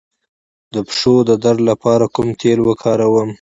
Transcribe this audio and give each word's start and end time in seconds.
د 0.73 0.75
پښو 0.87 1.15
د 1.29 1.31
درد 1.43 1.59
لپاره 1.69 2.05
کوم 2.15 2.27
تېل 2.41 2.59
وکاروم؟ 2.63 3.29